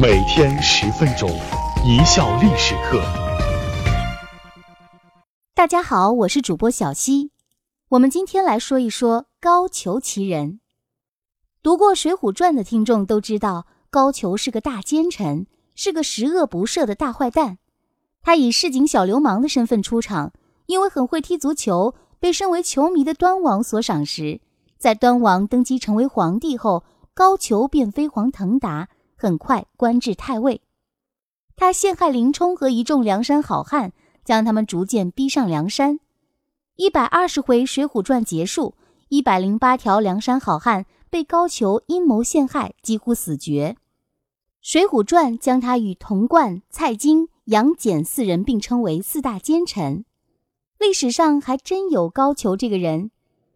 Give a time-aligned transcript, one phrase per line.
[0.00, 1.28] 每天十分钟，
[1.84, 3.02] 一笑历史课。
[5.56, 7.32] 大家好，我是主播小溪。
[7.88, 10.60] 我们今天来说一说高俅其人。
[11.64, 17.58] 读过《水浒传》的听众都知道，高俅是个大奸臣，是个十恶不赦的大坏蛋。
[18.22, 20.32] 他以市井小流氓的身份出场，
[20.66, 24.40] 因为很会踢足球，被身为球迷的端王所赏识。
[24.78, 30.62] 在端王登基成为皇帝后，高俅便飞黄腾达，很快官至太尉。
[31.56, 33.92] 他陷害林冲和一众梁山好汉，
[34.24, 35.98] 将他们逐渐逼上梁山。
[36.76, 38.76] 一百二十回《水浒传》结束，
[39.08, 43.74] 一百零八条梁山好汉被高俅阴谋陷害，几乎死绝。
[44.60, 50.04] 《水浒传》将他与童贯、蔡京、杨戬四人并称为四大奸臣。
[50.78, 53.10] 历史上还真有高俅这个人。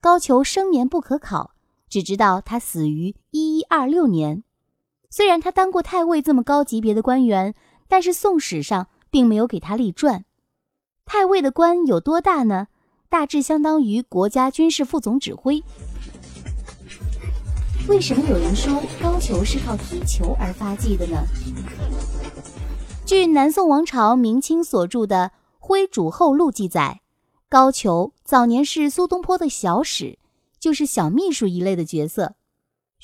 [0.00, 1.52] 高俅生年不可考。
[1.88, 4.42] 只知道他死于一一二六年。
[5.16, 7.54] 虽然他当过太尉这么高级别的官员，
[7.86, 10.24] 但是宋史上并没有给他立传。
[11.04, 12.66] 太尉的官有多大呢？
[13.08, 15.62] 大致相当于国家军事副总指挥。
[17.86, 21.22] 为什么有人说高俅是靠踢球而发迹的呢？
[23.06, 27.02] 据南宋王朝明清所著的《徽主后录》记载，
[27.48, 30.18] 高俅早年是苏东坡的小史。
[30.58, 32.26] 就是小秘书一类的角色，《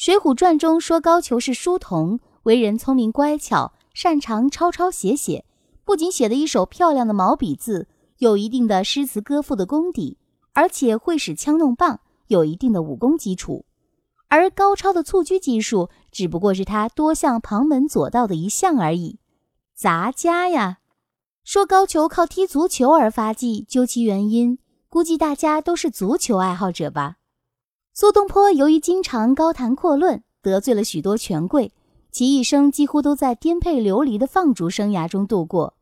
[0.02, 5.44] 水浒传》中说高俅是书童，为人聪明乖巧，擅长抄抄写写，
[5.84, 10.16] 不仅写的一手漂亮的毛笔字，有一定的诗词歌赋的功底，
[10.54, 13.66] 而且会使枪弄棒，有一定的武功基础。
[14.30, 19.18] 而高超的蹴鞠技术，只不过是他多项旁门左道的一项而已。
[19.76, 20.78] 杂家呀，
[21.44, 27.16] 说高俅靠踢足球而发迹，究其原因，估计大家都是足球爱好者吧。
[28.00, 31.70] 苏东坡由于经常高谈阔论，得罪了许多权贵，
[32.10, 35.74] 其一生几乎都在颠沛流离的放逐生涯中度过。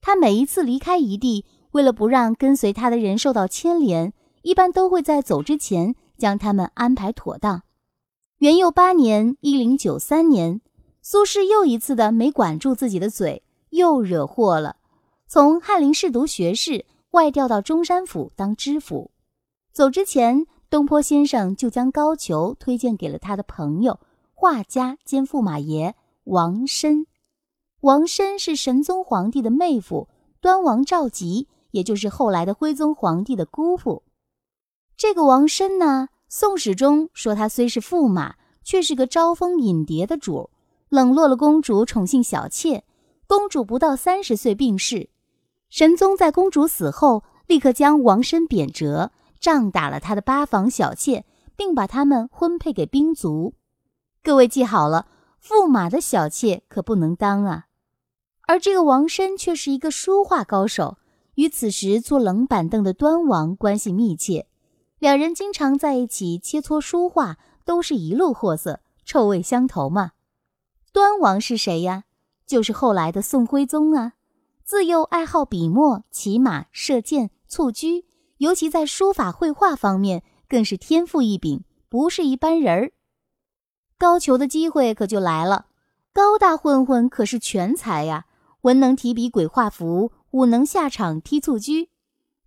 [0.00, 7.62] 他每一次离开一地，为了不让跟随他的人受到牵连，一般都会在走之前将他们安排妥当。
[8.36, 10.60] 元佑八年（一零九三年），
[11.02, 14.76] 苏轼又一次的没管住自己的嘴，又惹祸了，
[15.26, 19.10] 从翰林侍读学士外调到中山府当知府。
[19.72, 20.46] 走之前。
[20.70, 23.98] 东坡先生就将高俅推荐给了他的朋友、
[24.34, 27.06] 画家兼驸马爷王申。
[27.80, 30.08] 王申是神宗皇帝的妹夫，
[30.42, 34.02] 端王赵佶，也就是后来的徽宗皇帝的姑父。
[34.94, 40.50] 这个王申呢，宋史中说他虽是驸马，却是个招蜂引蝶的主，
[40.90, 42.84] 冷落了公主，宠幸小妾。
[43.26, 45.08] 公主不到三十岁病逝，
[45.70, 49.10] 神宗在公主死后，立刻将王申贬谪。
[49.40, 51.24] 仗打了他的八房小妾，
[51.56, 53.54] 并把他们婚配给兵卒。
[54.22, 55.06] 各位记好了，
[55.42, 57.66] 驸马的小妾可不能当啊。
[58.46, 60.98] 而这个王申却是一个书画高手，
[61.34, 64.48] 与此时坐冷板凳的端王关系密切，
[64.98, 70.12] 两人经常在一起切磋书画，都是一路货色，臭味相投嘛。
[70.92, 72.04] 端王是谁呀？
[72.46, 74.14] 就是后来的宋徽宗啊。
[74.64, 78.07] 自幼爱好笔墨、骑马、射箭、蹴鞠。
[78.38, 82.92] 尤其在书法绘画方面，更是天赋异禀，不是一般人儿。
[83.98, 85.66] 高俅的机会可就来了。
[86.12, 88.26] 高大混混可是全才呀，
[88.62, 91.90] 文能提笔鬼画符，武能下场踢蹴鞠。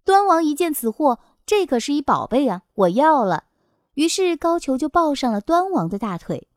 [0.04, 3.46] 端王一见此货，这可是一宝贝啊，我要了。
[3.94, 6.48] 于是高俅就抱上了端王的大腿，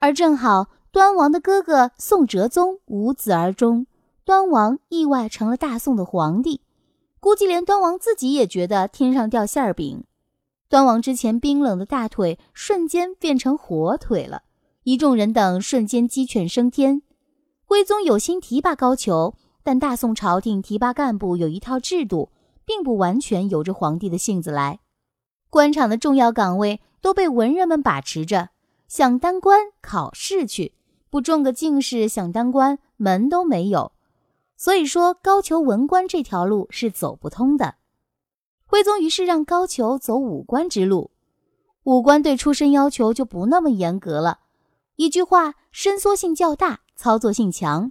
[0.00, 3.86] 而正好端王的哥哥宋哲宗无子而终，
[4.24, 6.60] 端王意外成了大宋的皇帝。
[7.20, 10.04] 估计连端王自己也觉得天上掉馅儿饼，
[10.70, 14.42] 端王之前冰冷的大腿瞬间变成火腿了，
[14.84, 17.02] 一众人等瞬间鸡犬升天。
[17.66, 22.30] 徽宗有心提拔高俅，但大宋朝廷提拔干部有一套制度，
[22.64, 24.80] 并不完全由着皇帝的性子来。
[25.50, 28.48] 官场的重要岗位都被文人们把持着，
[28.88, 30.72] 想当官考试去，
[31.10, 33.92] 不中个进士想当官门都没有。
[34.60, 37.76] 所以说，高俅文官这条路是走不通的。
[38.66, 41.12] 徽宗于是让高俅走武官之路，
[41.84, 44.40] 武官对出身要求就不那么严格了。
[44.96, 47.90] 一句话，伸缩性较大，操作性强。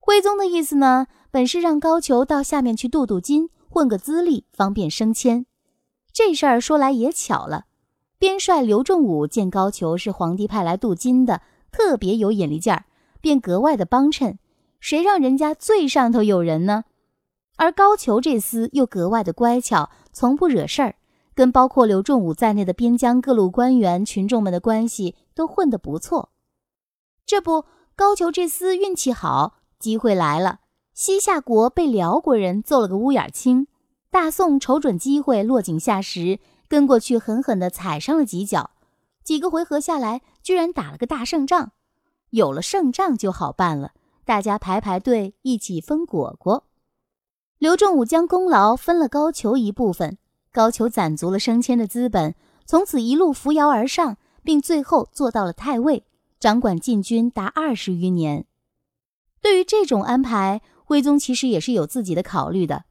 [0.00, 5.44] 徽宗的意思呢，本是让高俅到下面去镀镀金，混个资历，方便升迁。
[6.14, 7.66] 这事儿说来也巧了，
[8.16, 12.86] 边帅刘仲武见高俅是皇帝派来镀金的，特别有眼力劲儿，
[13.20, 14.38] 便格外的帮衬。
[14.84, 16.84] 谁让人家最上头有人呢？
[17.56, 20.96] 而高俅这厮又格外的乖巧，从不惹事儿，
[21.34, 26.32] 跟包括刘仲武在内的边疆各路官员群众们的关系都混得不错。
[27.24, 27.64] 这不，
[27.96, 30.60] 高俅这厮运气好，机会来了。
[30.92, 33.66] 西夏国被辽国人揍了个乌眼青，
[34.10, 38.72] 大宋瞅准机会落井下石，跟过去狠狠地踩上了几脚。
[39.22, 41.72] 几个回合下来，居然打了个大胜仗。
[42.28, 43.92] 有了胜仗就好办了，
[44.24, 46.64] 大家排排队一起分果果。
[47.58, 50.18] 刘仲武将功劳分了高俅一部分，
[50.52, 52.34] 高俅攒足了升迁的资本，
[52.66, 56.04] 从此一路扶摇而上，并最后做到了太尉，
[56.40, 58.46] 掌管禁军达二十余年。
[59.40, 62.84] 对于这种安排，徽宗其实也是有自己的考虑的。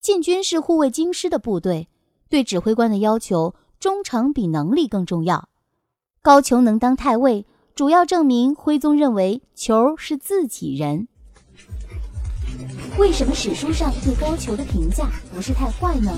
[0.00, 1.88] 禁军是护卫京师的部队，
[2.28, 5.48] 对指挥官的要求，忠诚比能力更重要。
[6.22, 7.46] 高俅能当太尉，
[7.80, 11.08] 主要证明徽宗认为球是自己人。
[12.98, 16.12] 为什么史书上对高俅的评价不是太坏呢？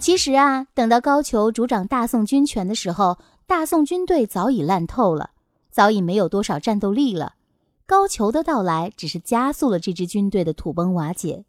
[0.00, 5.30] 其实啊，等到高俅主掌大宋军权的时候，大宋军队早已烂透了，
[5.70, 7.34] 早已没有多少战斗力了。
[7.86, 11.44] 高俅的到来只是加速了这支军队的土崩瓦解。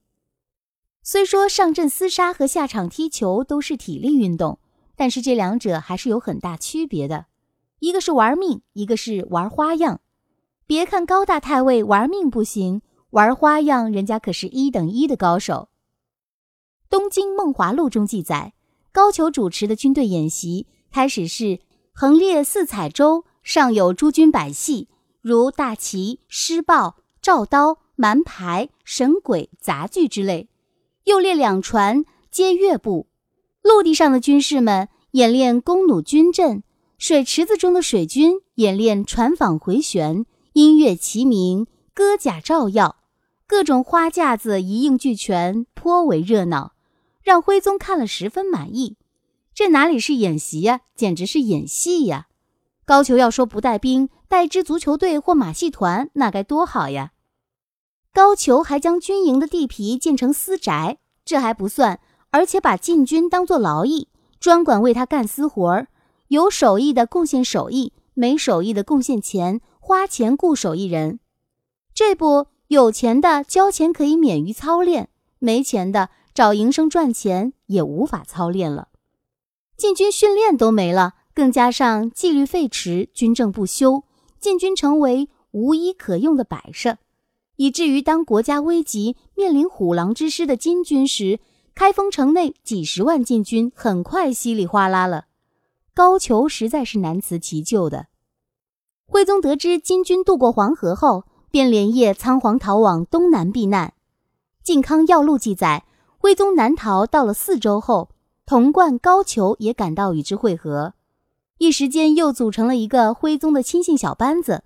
[1.01, 4.59] 虽说上阵厮杀和下场踢球都是体力运动，
[4.95, 7.25] 但是这两者还是有很大区别的，
[7.81, 10.01] 一个是玩命，一个是玩花样。
[10.67, 12.83] 别看高大太尉玩命不行。
[13.09, 15.69] 玩花样，人家可是一等一的高手。
[16.91, 18.53] 《东京梦华录》中记载，
[18.91, 21.59] 高俅主持的军队演习开始是
[21.91, 24.87] 横列四彩舟，上有诸军百戏，
[25.19, 30.47] 如大旗、狮豹、照刀、蛮牌、神鬼、杂剧之类；
[31.05, 33.07] 又列两船皆乐部。
[33.63, 36.63] 陆地上的军士们演练弓弩军阵，
[37.01, 41.65] 水池子中的水军演练船舫回旋，音乐齐鸣，
[41.95, 42.97] 歌甲照耀。
[43.47, 46.73] 各种花架子一应俱全，颇为热闹，
[47.23, 48.97] 让徽宗看了十分满意。
[49.55, 52.27] 这哪里是演习呀，简直是演戏呀！
[52.85, 57.13] 高俅要说不带兵，带支足球队或马戏团，那该多好呀！
[58.13, 61.99] 高俅还将军营的地皮建成私宅，这还不算，
[62.29, 64.09] 而且把禁军当作劳役，
[64.39, 65.87] 专管为他干私活儿。
[66.31, 71.19] 有手艺的贡献手艺，没手艺的贡献钱，花钱雇手艺人。
[71.93, 72.47] 这不。
[72.69, 78.87] 有钱的交钱可以免于操练，没钱的找营生赚钱也无法操练了。
[79.75, 84.05] 禁军训练都没了，更加上纪律废弛，军政不修，
[84.39, 86.97] 禁军成为无一可用的摆设，
[87.57, 91.41] 以至于当国家危急，面临虎狼之师的金军时，
[91.75, 95.25] 开封城内几十万禁军很快稀里哗啦了。
[95.93, 98.07] 高俅实在是难辞其咎的。
[99.05, 101.25] 徽宗得知金军渡过黄河后。
[101.51, 103.89] 便连夜仓皇逃往东南避难。
[104.63, 105.83] 《靖康要录》记载，
[106.17, 108.09] 徽宗南逃到了四周后，
[108.45, 110.93] 童贯、高俅也赶到与之会合，
[111.57, 114.63] 一时间又组成了一个徽宗的亲信小班子。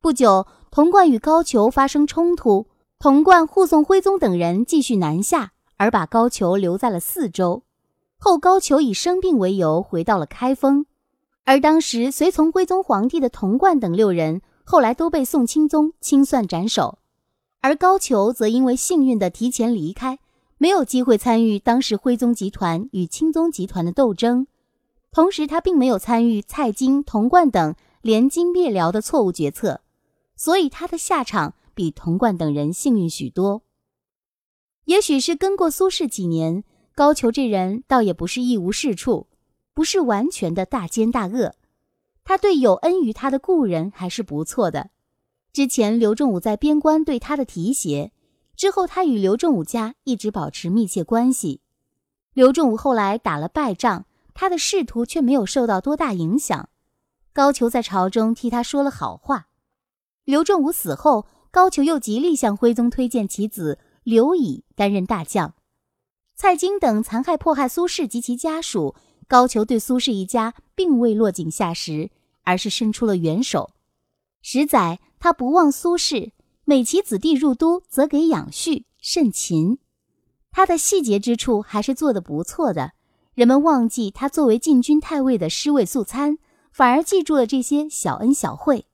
[0.00, 2.68] 不久，童贯与高俅发生冲突，
[3.00, 7.64] 童贯护送徽宗等人继续南下，而把高俅留在了四周。
[8.22, 10.84] 后高俅以生病为由回到了开封，
[11.44, 14.42] 而当时随从徽宗皇帝的童贯等六人。
[14.62, 16.98] 后来都被宋钦宗清算斩首，
[17.60, 20.20] 而高俅则因为幸运的提前离开，
[20.58, 24.46] 没有机会参与当时徽宗集团与钦宗集团的斗争。
[25.10, 29.80] 同时，他并没有参与蔡京、童贯等联金灭辽的错误决策，
[30.36, 33.62] 所以他的下场比童贯等人幸运许多。
[34.84, 36.62] 也许是跟过苏轼几年，
[36.94, 39.28] 高俅这人倒也不是一无是处，
[39.72, 41.54] 不是完全的大奸大恶。
[42.24, 44.90] 他对有恩于他的故人还是不错的。
[45.52, 48.12] 之前刘仲武在边关对他的提携，
[48.54, 51.60] 之后他与刘仲武家一直保持密切关系。
[52.34, 54.04] 刘仲武后来打了败仗，
[54.34, 56.68] 他的仕途却没有受到多大影响。
[57.32, 59.48] 高俅在朝中替他说了好话。
[60.24, 65.54] 刘仲武死后，高俅又极力向徽宗推荐其子刘乙担任大将。
[66.40, 68.94] 蔡京等残害迫害苏轼及其家属，
[69.28, 72.08] 高俅对苏轼一家并未落井下石。
[72.44, 73.72] 而是伸出了援手。
[74.40, 76.32] 十载，他不忘苏轼，
[76.64, 79.80] 每其子弟入都，则给养恤，甚勤。
[80.50, 82.92] 他的细节之处还是做得不错的。
[83.34, 86.38] 人们忘记他作为禁军太尉的尸位素餐，
[86.72, 88.86] 反而记住了这些小恩小惠。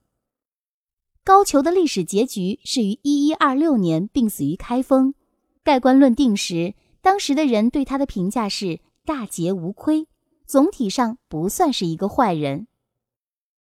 [1.22, 5.14] 高俅的历史结局是于一一二六年病死于开封。
[5.62, 6.74] 盖棺论定时，
[7.06, 10.08] 当时的人对他的评价是大节无亏，
[10.44, 12.66] 总体上不算是一个坏人。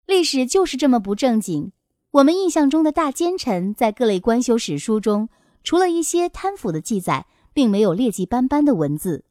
[0.06, 1.72] 历史就是这么不正经。
[2.12, 5.28] 我们印象中的大奸臣，在各类官修史书中，
[5.64, 9.24] 除了一些贪腐的记载，并没有劣迹斑斑的文字。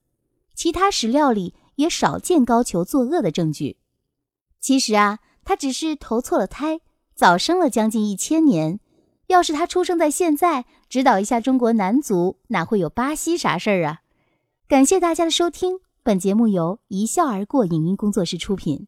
[0.53, 3.77] 其他史料里也少见高俅作恶的证据。
[4.59, 6.81] 其实啊，他只是投错了胎，
[7.15, 8.81] 早生了将近一千年。
[9.27, 14.01] 要是他出生在现在，指导一下中国男足，哪会有巴西啥事儿啊？
[14.67, 18.87] 感谢大家的收听，本节目由一笑而过影音工作室出品。